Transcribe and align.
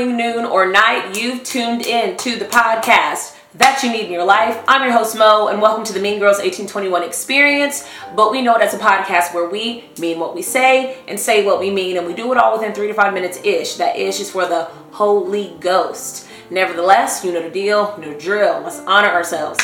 morning, 0.00 0.16
noon, 0.16 0.46
or 0.46 0.66
night, 0.66 1.14
you've 1.14 1.44
tuned 1.44 1.84
in 1.84 2.16
to 2.16 2.38
the 2.38 2.46
podcast 2.46 3.36
that 3.54 3.82
you 3.82 3.92
need 3.92 4.06
in 4.06 4.12
your 4.12 4.24
life. 4.24 4.64
I'm 4.66 4.82
your 4.82 4.92
host, 4.92 5.14
Mo, 5.14 5.48
and 5.48 5.60
welcome 5.60 5.84
to 5.84 5.92
the 5.92 6.00
Mean 6.00 6.18
Girls 6.18 6.38
1821 6.38 7.02
experience. 7.02 7.86
But 8.16 8.32
we 8.32 8.40
know 8.40 8.54
it 8.54 8.62
as 8.62 8.72
a 8.72 8.78
podcast 8.78 9.34
where 9.34 9.46
we 9.46 9.84
mean 9.98 10.18
what 10.18 10.34
we 10.34 10.40
say 10.40 10.98
and 11.06 11.20
say 11.20 11.44
what 11.44 11.60
we 11.60 11.68
mean, 11.70 11.98
and 11.98 12.06
we 12.06 12.14
do 12.14 12.32
it 12.32 12.38
all 12.38 12.54
within 12.54 12.72
three 12.72 12.86
to 12.86 12.94
five 12.94 13.12
minutes 13.12 13.40
ish. 13.44 13.74
That 13.74 13.94
ish 13.96 14.20
is 14.20 14.30
for 14.30 14.46
the 14.46 14.64
Holy 14.92 15.54
Ghost. 15.60 16.26
Nevertheless, 16.48 17.22
you 17.22 17.32
know 17.32 17.42
the 17.42 17.50
deal, 17.50 17.94
you 17.98 18.06
know 18.06 18.14
the 18.14 18.18
drill. 18.18 18.62
Let's 18.62 18.80
honor 18.80 19.08
ourselves. 19.08 19.60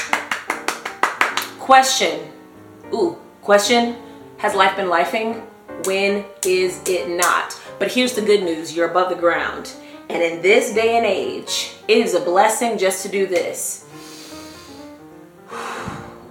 Question. 1.58 2.30
Ooh, 2.92 3.16
question. 3.40 3.96
Has 4.36 4.54
life 4.54 4.76
been 4.76 4.88
lifing? 4.88 5.42
When 5.86 6.26
is 6.44 6.82
it 6.86 7.08
not? 7.08 7.58
But 7.78 7.92
here's 7.92 8.12
the 8.12 8.22
good 8.22 8.42
news 8.42 8.76
you're 8.76 8.90
above 8.90 9.08
the 9.08 9.16
ground. 9.16 9.72
And 10.16 10.24
in 10.24 10.40
this 10.40 10.72
day 10.72 10.96
and 10.96 11.04
age, 11.04 11.74
it 11.86 11.98
is 11.98 12.14
a 12.14 12.20
blessing 12.20 12.78
just 12.78 13.02
to 13.02 13.10
do 13.10 13.26
this. 13.26 13.86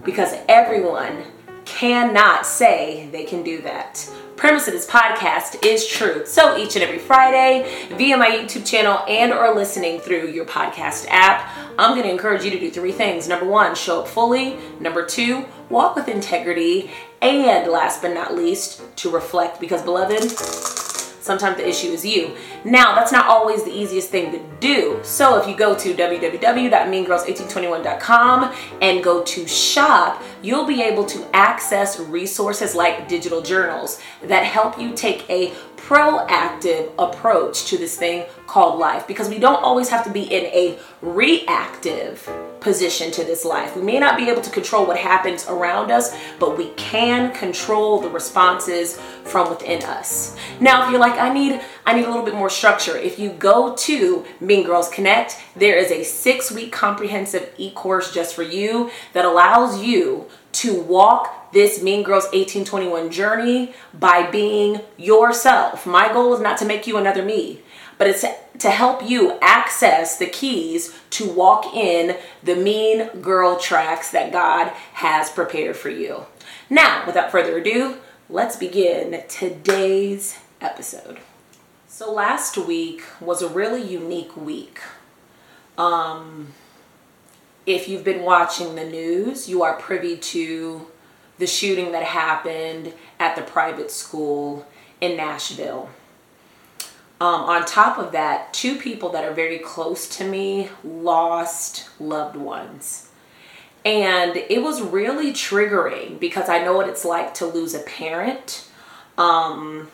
Because 0.03 0.33
everyone 0.49 1.21
cannot 1.65 2.47
say 2.47 3.07
they 3.11 3.25
can 3.25 3.43
do 3.43 3.61
that. 3.61 4.11
Premise 4.37 4.69
of 4.69 4.73
this 4.73 4.87
podcast 4.87 5.63
is 5.63 5.87
truth. 5.87 6.27
So 6.27 6.57
each 6.57 6.75
and 6.75 6.83
every 6.83 6.97
Friday, 6.97 7.87
via 7.89 8.17
my 8.17 8.31
YouTube 8.31 8.65
channel 8.65 9.05
and 9.07 9.31
or 9.31 9.53
listening 9.53 9.99
through 9.99 10.29
your 10.29 10.45
podcast 10.45 11.05
app, 11.09 11.47
I'm 11.77 11.91
going 11.91 12.07
to 12.07 12.11
encourage 12.11 12.43
you 12.43 12.49
to 12.49 12.59
do 12.59 12.71
three 12.71 12.91
things. 12.91 13.27
Number 13.27 13.45
one, 13.45 13.75
show 13.75 14.01
up 14.01 14.07
fully. 14.07 14.57
Number 14.79 15.05
two, 15.05 15.45
walk 15.69 15.95
with 15.95 16.07
integrity. 16.07 16.89
And 17.21 17.71
last 17.71 18.01
but 18.01 18.15
not 18.15 18.33
least, 18.33 18.81
to 18.95 19.11
reflect 19.11 19.59
because 19.59 19.83
beloved, 19.83 20.84
Sometimes 21.25 21.57
the 21.57 21.67
issue 21.67 21.87
is 21.87 22.05
you. 22.05 22.37
Now, 22.63 22.93
that's 22.93 23.11
not 23.11 23.25
always 23.25 23.63
the 23.63 23.71
easiest 23.71 24.11
thing 24.11 24.31
to 24.31 24.39
do. 24.59 24.99
So 25.01 25.41
if 25.41 25.49
you 25.49 25.57
go 25.57 25.73
to 25.73 25.95
www.meangirls1821.com 25.95 28.55
and 28.79 29.03
go 29.03 29.23
to 29.23 29.47
shop, 29.47 30.21
you'll 30.43 30.67
be 30.67 30.83
able 30.83 31.03
to 31.05 31.27
access 31.33 31.99
resources 31.99 32.75
like 32.75 33.07
digital 33.07 33.41
journals 33.41 33.99
that 34.21 34.43
help 34.43 34.79
you 34.79 34.93
take 34.93 35.27
a 35.27 35.51
proactive 35.85 36.91
approach 36.97 37.65
to 37.65 37.77
this 37.77 37.95
thing 37.95 38.25
called 38.47 38.79
life 38.79 39.05
because 39.07 39.29
we 39.29 39.37
don't 39.37 39.63
always 39.63 39.87
have 39.87 40.03
to 40.03 40.09
be 40.09 40.23
in 40.23 40.45
a 40.45 40.79
reactive 41.03 42.27
position 42.59 43.11
to 43.11 43.23
this 43.23 43.45
life. 43.45 43.75
We 43.75 43.83
may 43.83 43.99
not 43.99 44.17
be 44.17 44.27
able 44.27 44.41
to 44.41 44.49
control 44.49 44.87
what 44.87 44.97
happens 44.97 45.45
around 45.47 45.91
us, 45.91 46.17
but 46.39 46.57
we 46.57 46.69
can 46.71 47.31
control 47.35 48.01
the 48.01 48.09
responses 48.09 48.99
from 49.25 49.51
within 49.51 49.83
us. 49.83 50.35
Now, 50.59 50.83
if 50.83 50.89
you're 50.89 50.99
like, 50.99 51.19
I 51.19 51.31
need, 51.31 51.61
I 51.85 51.95
need 51.95 52.05
a 52.05 52.09
little 52.09 52.25
bit 52.25 52.33
more 52.33 52.49
structure. 52.49 52.97
If 52.97 53.19
you 53.19 53.29
go 53.29 53.75
to 53.75 54.25
Mean 54.39 54.65
Girls 54.65 54.89
Connect, 54.89 55.39
there 55.55 55.77
is 55.77 55.91
a 55.91 56.03
six 56.03 56.51
week 56.51 56.71
comprehensive 56.71 57.53
e-course 57.59 58.11
just 58.11 58.33
for 58.33 58.41
you 58.41 58.89
that 59.13 59.25
allows 59.25 59.83
you 59.83 60.27
to 60.55 60.81
walk 60.81 61.51
this 61.51 61.81
Mean 61.81 62.03
Girls 62.03 62.23
1821 62.25 63.11
journey 63.11 63.73
by 63.93 64.29
being 64.29 64.81
yourself. 64.97 65.85
My 65.85 66.11
goal 66.11 66.33
is 66.33 66.39
not 66.39 66.57
to 66.59 66.65
make 66.65 66.87
you 66.87 66.97
another 66.97 67.23
me, 67.23 67.61
but 67.97 68.07
it's 68.07 68.25
to 68.59 68.69
help 68.69 69.03
you 69.03 69.37
access 69.41 70.17
the 70.17 70.27
keys 70.27 70.97
to 71.11 71.29
walk 71.29 71.73
in 71.73 72.17
the 72.41 72.55
mean 72.55 73.07
girl 73.21 73.59
tracks 73.59 74.11
that 74.11 74.31
God 74.31 74.69
has 74.93 75.29
prepared 75.29 75.75
for 75.75 75.89
you. 75.89 76.25
Now, 76.69 77.05
without 77.05 77.31
further 77.31 77.57
ado, 77.57 77.97
let's 78.29 78.55
begin 78.55 79.23
today's 79.27 80.39
episode. 80.61 81.19
So, 81.87 82.13
last 82.13 82.57
week 82.57 83.03
was 83.19 83.41
a 83.41 83.49
really 83.49 83.81
unique 83.81 84.35
week. 84.35 84.79
Um, 85.77 86.53
if 87.65 87.87
you've 87.87 88.03
been 88.03 88.23
watching 88.23 88.75
the 88.75 88.85
news, 88.85 89.49
you 89.49 89.63
are 89.63 89.75
privy 89.75 90.17
to 90.17 90.87
the 91.37 91.47
shooting 91.47 91.91
that 91.91 92.03
happened 92.03 92.93
at 93.19 93.35
the 93.35 93.41
private 93.41 93.91
school 93.91 94.65
in 95.01 95.17
Nashville. 95.17 95.89
Um, 97.19 97.41
on 97.41 97.65
top 97.65 97.97
of 97.97 98.11
that, 98.11 98.53
two 98.53 98.75
people 98.75 99.09
that 99.09 99.23
are 99.23 99.33
very 99.33 99.59
close 99.59 100.07
to 100.17 100.25
me 100.25 100.69
lost 100.83 101.89
loved 101.99 102.35
ones. 102.35 103.09
And 103.85 104.35
it 104.35 104.61
was 104.61 104.81
really 104.81 105.31
triggering 105.31 106.19
because 106.19 106.49
I 106.49 106.63
know 106.63 106.73
what 106.73 106.89
it's 106.89 107.05
like 107.05 107.33
to 107.35 107.45
lose 107.45 107.73
a 107.73 107.79
parent. 107.79 108.67
Um, 109.17 109.89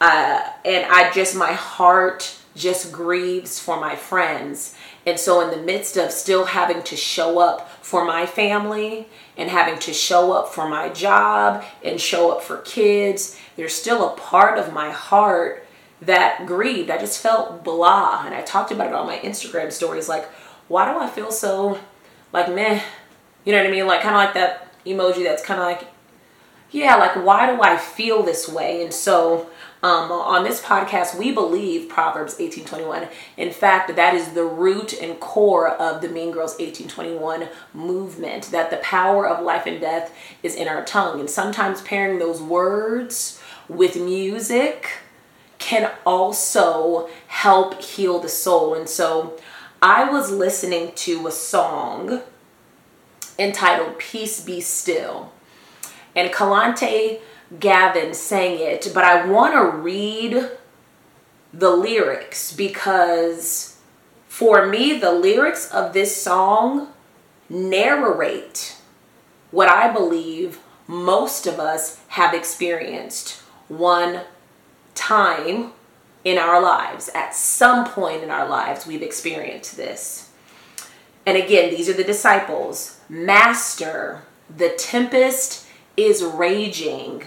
uh, 0.00 0.40
and 0.64 0.86
I 0.90 1.10
just, 1.12 1.34
my 1.34 1.52
heart 1.52 2.36
just 2.54 2.92
grieves 2.92 3.58
for 3.58 3.80
my 3.80 3.96
friends. 3.96 4.76
And 5.06 5.20
so, 5.20 5.40
in 5.40 5.56
the 5.56 5.64
midst 5.64 5.96
of 5.96 6.10
still 6.10 6.46
having 6.46 6.82
to 6.82 6.96
show 6.96 7.38
up 7.38 7.70
for 7.80 8.04
my 8.04 8.26
family 8.26 9.06
and 9.36 9.48
having 9.48 9.78
to 9.80 9.94
show 9.94 10.32
up 10.32 10.52
for 10.52 10.68
my 10.68 10.88
job 10.88 11.64
and 11.84 12.00
show 12.00 12.32
up 12.32 12.42
for 12.42 12.58
kids, 12.58 13.38
there's 13.54 13.72
still 13.72 14.08
a 14.08 14.16
part 14.16 14.58
of 14.58 14.72
my 14.72 14.90
heart 14.90 15.64
that 16.02 16.44
grieved. 16.44 16.90
I 16.90 16.98
just 16.98 17.22
felt 17.22 17.62
blah. 17.62 18.24
And 18.26 18.34
I 18.34 18.42
talked 18.42 18.72
about 18.72 18.88
it 18.88 18.94
on 18.94 19.06
my 19.06 19.18
Instagram 19.18 19.70
stories 19.70 20.08
like, 20.08 20.26
why 20.68 20.92
do 20.92 20.98
I 20.98 21.08
feel 21.08 21.30
so 21.30 21.78
like 22.32 22.52
meh? 22.52 22.82
You 23.44 23.52
know 23.52 23.58
what 23.58 23.68
I 23.68 23.70
mean? 23.70 23.86
Like, 23.86 24.02
kind 24.02 24.16
of 24.16 24.20
like 24.20 24.34
that 24.34 24.72
emoji 24.84 25.22
that's 25.22 25.44
kind 25.44 25.60
of 25.60 25.66
like, 25.66 25.88
yeah, 26.70 26.96
like, 26.96 27.16
why 27.16 27.46
do 27.46 27.62
I 27.62 27.76
feel 27.76 28.22
this 28.22 28.48
way? 28.48 28.82
And 28.82 28.92
so, 28.92 29.48
um, 29.82 30.10
on 30.10 30.42
this 30.42 30.60
podcast, 30.60 31.16
we 31.16 31.30
believe 31.30 31.88
Proverbs 31.88 32.36
18:21. 32.40 33.08
In 33.36 33.52
fact, 33.52 33.94
that 33.94 34.14
is 34.14 34.30
the 34.30 34.44
root 34.44 34.92
and 34.92 35.20
core 35.20 35.68
of 35.68 36.00
the 36.00 36.08
Mean 36.08 36.32
Girls 36.32 36.58
1821 36.58 37.48
movement. 37.72 38.50
That 38.50 38.70
the 38.70 38.78
power 38.78 39.28
of 39.28 39.44
life 39.44 39.66
and 39.66 39.80
death 39.80 40.12
is 40.42 40.54
in 40.54 40.66
our 40.66 40.84
tongue, 40.84 41.20
and 41.20 41.30
sometimes 41.30 41.82
pairing 41.82 42.18
those 42.18 42.42
words 42.42 43.40
with 43.68 43.96
music 43.96 44.88
can 45.58 45.92
also 46.04 47.08
help 47.28 47.80
heal 47.80 48.18
the 48.18 48.28
soul. 48.28 48.74
And 48.74 48.88
so 48.88 49.38
I 49.80 50.04
was 50.04 50.30
listening 50.30 50.92
to 50.96 51.26
a 51.26 51.32
song 51.32 52.22
entitled 53.38 53.98
Peace 53.98 54.40
Be 54.40 54.60
Still. 54.60 55.32
And 56.16 56.32
Kelontae 56.32 57.20
Gavin 57.60 58.14
sang 58.14 58.58
it, 58.58 58.90
but 58.92 59.04
I 59.04 59.26
want 59.26 59.54
to 59.54 59.78
read 59.78 60.50
the 61.52 61.70
lyrics 61.70 62.52
because 62.52 63.78
for 64.26 64.66
me, 64.66 64.98
the 64.98 65.12
lyrics 65.12 65.70
of 65.70 65.92
this 65.92 66.20
song 66.20 66.88
narrate 67.48 68.76
what 69.50 69.68
I 69.68 69.92
believe 69.92 70.58
most 70.86 71.46
of 71.46 71.58
us 71.60 72.00
have 72.08 72.34
experienced 72.34 73.40
one 73.68 74.22
time 74.94 75.72
in 76.24 76.38
our 76.38 76.60
lives. 76.60 77.08
At 77.14 77.34
some 77.34 77.86
point 77.86 78.22
in 78.22 78.30
our 78.30 78.48
lives, 78.48 78.86
we've 78.86 79.02
experienced 79.02 79.76
this. 79.76 80.30
And 81.24 81.36
again, 81.36 81.70
these 81.70 81.88
are 81.88 81.94
the 81.94 82.04
disciples. 82.04 83.00
Master, 83.08 84.22
the 84.54 84.70
tempest 84.70 85.65
is 85.96 86.22
raging, 86.22 87.24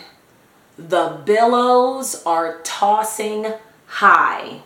the 0.78 1.22
billows 1.26 2.24
are 2.26 2.60
tossing 2.64 3.54
high, 3.88 4.62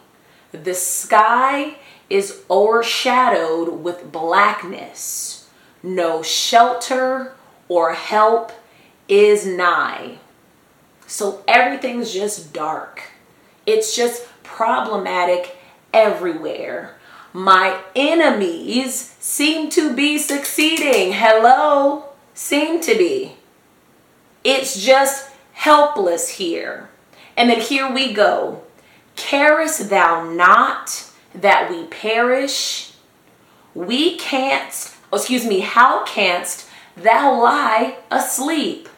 the 0.52 0.74
sky 0.74 1.78
is 2.10 2.44
overshadowed 2.50 3.82
with 3.84 4.12
blackness, 4.12 5.50
no 5.82 6.22
shelter 6.22 7.34
or 7.68 7.94
help 7.94 8.52
is 9.08 9.46
nigh. 9.46 10.18
So 11.08 11.44
everything's 11.48 12.14
just 12.14 12.54
dark. 12.54 13.02
It's 13.66 13.96
just 13.96 14.26
problematic 14.44 15.58
everywhere. 15.94 16.98
My 17.32 17.80
enemies 17.96 19.16
seem 19.20 19.70
to 19.72 19.94
be 19.96 20.18
succeeding. 20.18 21.14
Hello? 21.14 22.06
Seem 22.34 22.80
to 22.82 22.96
be. 22.96 23.33
It's 24.44 24.84
just 24.84 25.30
helpless 25.54 26.30
here. 26.30 26.90
And 27.38 27.50
then 27.50 27.62
here 27.62 27.92
we 27.92 28.14
go. 28.14 28.64
Carest 29.16 29.90
thou 29.90 30.30
not 30.30 31.12
that 31.34 31.70
we 31.70 31.86
perish? 31.86 32.94
We 33.74 34.18
canst, 34.18 34.96
oh, 35.12 35.18
excuse 35.18 35.46
me, 35.46 35.62
how 35.62 36.06
canst 36.06 36.68
thou 36.96 37.42
lie 37.42 37.98
asleep? 38.12 38.90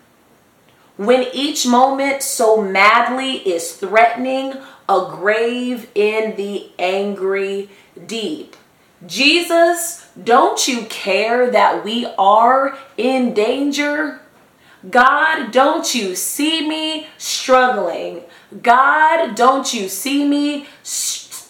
when 0.97 1.27
each 1.33 1.67
moment 1.67 2.23
so 2.23 2.61
madly 2.61 3.33
is 3.37 3.73
threatening 3.73 4.53
a 4.87 5.07
grave 5.11 5.89
in 5.95 6.35
the 6.35 6.69
angry 6.79 7.69
deep. 8.05 8.55
Jesus, 9.05 10.07
don't 10.21 10.67
you 10.67 10.83
care 10.85 11.51
that 11.51 11.83
we 11.83 12.07
are 12.17 12.77
in 12.97 13.33
danger? 13.33 14.21
God, 14.89 15.51
don't 15.51 15.95
you 15.95 16.15
see 16.15 16.67
me 16.67 17.07
struggling? 17.17 18.23
God, 18.61 19.35
don't 19.35 19.73
you 19.73 19.89
see 19.89 20.27
me 20.27 20.67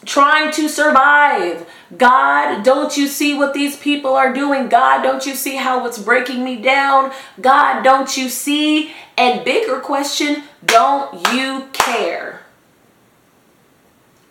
trying 0.06 0.52
to 0.54 0.70
survive. 0.70 1.68
God, 1.98 2.64
don't 2.64 2.96
you 2.96 3.08
see 3.08 3.36
what 3.36 3.54
these 3.54 3.76
people 3.76 4.14
are 4.14 4.34
doing? 4.34 4.70
God, 4.70 5.02
don't 5.02 5.26
you 5.26 5.36
see 5.36 5.56
how 5.56 5.86
it's 5.86 5.98
breaking 5.98 6.44
me 6.44 6.56
down? 6.58 7.12
God, 7.42 7.84
don't 7.84 8.16
you 8.16 8.30
see? 8.30 8.94
And 9.18 9.44
bigger 9.44 9.80
question, 9.80 10.44
don't 10.64 11.34
you 11.34 11.70
care? 11.74 12.42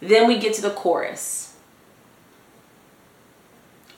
Then 0.00 0.28
we 0.28 0.38
get 0.38 0.54
to 0.54 0.62
the 0.62 0.70
chorus, 0.70 1.56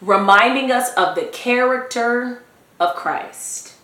reminding 0.01 0.71
us 0.71 0.93
of 0.95 1.15
the 1.15 1.25
character 1.25 2.43
of 2.79 2.95
Christ. 2.95 3.76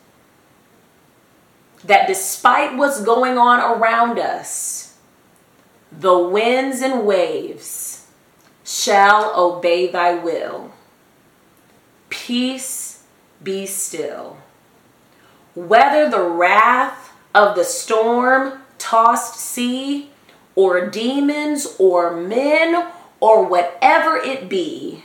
That 1.84 2.06
despite 2.06 2.76
what's 2.76 3.02
going 3.02 3.38
on 3.38 3.58
around 3.61 4.19
us, 4.19 4.96
the 5.90 6.17
winds 6.17 6.81
and 6.81 7.05
waves 7.05 8.06
shall 8.64 9.32
obey 9.38 9.90
thy 9.90 10.14
will. 10.14 10.73
Peace 12.08 13.02
be 13.43 13.67
still. 13.67 14.38
Whether 15.55 16.08
the 16.08 16.23
wrath 16.23 17.12
of 17.34 17.56
the 17.56 17.64
storm 17.64 18.62
tossed 18.78 19.38
sea, 19.38 20.11
or 20.55 20.88
demons, 20.88 21.67
or 21.78 22.14
men, 22.14 22.88
or 23.20 23.44
whatever 23.44 24.17
it 24.17 24.49
be, 24.49 25.05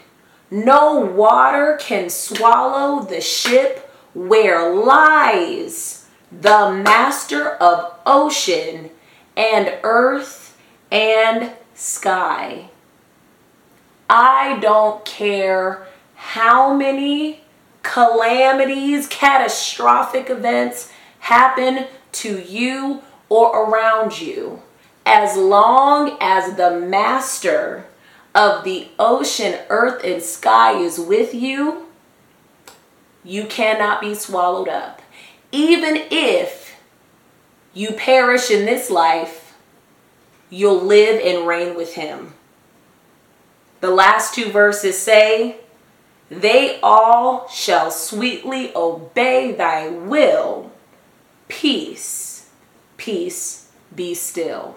no 0.49 0.99
water 0.99 1.77
can 1.79 2.09
swallow 2.09 3.03
the 3.03 3.21
ship 3.21 3.91
where 4.13 4.73
lies 4.73 5.96
the 6.31 6.71
master 6.71 7.51
of 7.51 7.93
ocean 8.05 8.89
and 9.35 9.73
earth 9.83 10.57
and 10.91 11.51
sky. 11.73 12.69
I 14.09 14.57
don't 14.59 15.03
care 15.05 15.87
how 16.15 16.73
many 16.73 17.41
calamities, 17.83 19.07
catastrophic 19.07 20.29
events 20.29 20.91
happen 21.19 21.87
to 22.13 22.41
you 22.41 23.01
or 23.29 23.69
around 23.69 24.19
you, 24.19 24.61
as 25.05 25.37
long 25.37 26.17
as 26.19 26.55
the 26.55 26.79
master 26.79 27.85
of 28.33 28.63
the 28.63 28.87
ocean, 28.99 29.59
earth, 29.69 30.03
and 30.03 30.21
sky 30.21 30.77
is 30.77 30.99
with 30.99 31.33
you, 31.33 31.87
you 33.23 33.45
cannot 33.45 33.99
be 33.99 34.13
swallowed 34.13 34.69
up. 34.69 35.01
Even 35.51 36.03
if 36.11 36.79
you 37.73 37.91
perish 37.91 38.51
in 38.51 38.65
this 38.65 38.89
life, 38.89 39.55
you'll 40.49 40.81
live 40.81 41.21
and 41.23 41.47
reign 41.47 41.75
with 41.75 41.93
him. 41.93 42.33
The 43.79 43.91
last 43.91 44.33
two 44.33 44.51
verses 44.51 44.97
say, 44.97 45.57
They 46.29 46.79
all 46.81 47.47
shall 47.49 47.91
sweetly 47.91 48.71
obey 48.75 49.51
thy 49.51 49.89
will. 49.89 50.71
Peace, 51.47 52.49
peace, 52.97 53.71
be 53.95 54.13
still. 54.13 54.75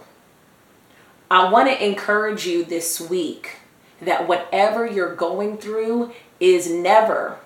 I 1.30 1.50
want 1.50 1.68
to 1.68 1.84
encourage 1.84 2.46
you 2.46 2.64
this 2.64 3.00
week 3.00 3.56
that 4.02 4.28
whatever 4.28 4.86
you're 4.86 5.14
going 5.14 5.58
through 5.58 6.12
is 6.38 6.70
never 6.70 7.38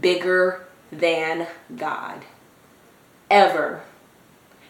bigger 0.00 0.66
than 0.92 1.46
God. 1.74 2.22
Ever. 3.30 3.82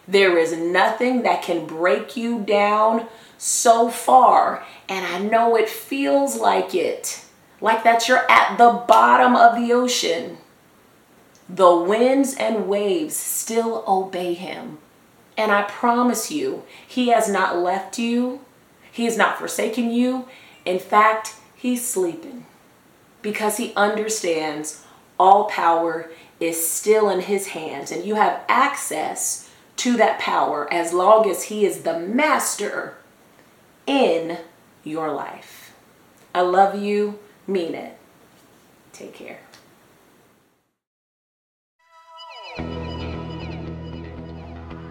There 0.07 0.37
is 0.37 0.55
nothing 0.57 1.23
that 1.23 1.43
can 1.43 1.65
break 1.65 2.15
you 2.15 2.39
down 2.39 3.07
so 3.37 3.89
far. 3.89 4.63
And 4.87 5.05
I 5.05 5.19
know 5.19 5.55
it 5.55 5.69
feels 5.69 6.37
like 6.37 6.73
it, 6.73 7.23
like 7.59 7.83
that 7.83 8.07
you're 8.07 8.29
at 8.31 8.57
the 8.57 8.83
bottom 8.87 9.35
of 9.35 9.55
the 9.55 9.73
ocean. 9.73 10.37
The 11.49 11.75
winds 11.75 12.35
and 12.35 12.67
waves 12.67 13.15
still 13.15 13.83
obey 13.87 14.33
him. 14.33 14.79
And 15.37 15.51
I 15.51 15.63
promise 15.63 16.31
you, 16.31 16.63
He 16.85 17.09
has 17.09 17.29
not 17.29 17.57
left 17.57 17.99
you, 17.99 18.41
He 18.91 19.05
has 19.05 19.17
not 19.17 19.37
forsaken 19.37 19.91
you. 19.91 20.27
In 20.65 20.79
fact, 20.79 21.35
He's 21.55 21.87
sleeping 21.87 22.45
because 23.21 23.57
He 23.57 23.73
understands 23.75 24.83
all 25.19 25.45
power 25.45 26.09
is 26.39 26.69
still 26.69 27.09
in 27.09 27.21
His 27.21 27.47
hands 27.47 27.91
and 27.91 28.05
you 28.05 28.15
have 28.15 28.41
access 28.47 29.49
to 29.77 29.97
that 29.97 30.19
power 30.19 30.71
as 30.71 30.93
long 30.93 31.29
as 31.29 31.43
He 31.43 31.65
is 31.65 31.83
the 31.83 31.99
master 31.99 32.97
in 33.85 34.39
your 34.83 35.11
life. 35.11 35.73
I 36.33 36.41
love 36.41 36.79
you, 36.79 37.19
mean 37.47 37.73
it. 37.73 37.97
Take 38.93 39.13
care. 39.13 39.39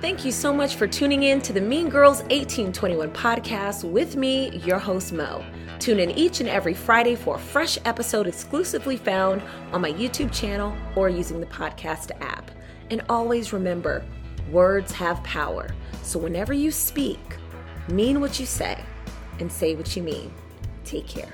Thank 0.02 0.26
you 0.26 0.30
so 0.30 0.52
much 0.52 0.74
for 0.74 0.86
tuning 0.86 1.22
in 1.22 1.40
to 1.40 1.54
the 1.54 1.60
Mean 1.60 1.88
Girls 1.88 2.18
1821 2.24 3.12
podcast 3.12 3.82
with 3.82 4.14
me, 4.14 4.58
your 4.58 4.78
host, 4.78 5.10
Mo. 5.10 5.42
Tune 5.78 5.98
in 5.98 6.10
each 6.10 6.40
and 6.40 6.50
every 6.50 6.74
Friday 6.74 7.14
for 7.14 7.36
a 7.36 7.38
fresh 7.38 7.78
episode 7.86 8.26
exclusively 8.26 8.98
found 8.98 9.42
on 9.72 9.80
my 9.80 9.90
YouTube 9.90 10.30
channel 10.34 10.76
or 10.96 11.08
using 11.08 11.40
the 11.40 11.46
podcast 11.46 12.10
app. 12.20 12.50
And 12.90 13.02
always 13.08 13.54
remember, 13.54 14.04
words 14.50 14.92
have 14.92 15.24
power. 15.24 15.74
So 16.02 16.18
whenever 16.18 16.52
you 16.52 16.70
speak, 16.70 17.38
mean 17.88 18.20
what 18.20 18.38
you 18.38 18.44
say 18.44 18.78
and 19.40 19.50
say 19.50 19.76
what 19.76 19.96
you 19.96 20.02
mean. 20.02 20.30
Take 20.84 21.08
care. 21.08 21.32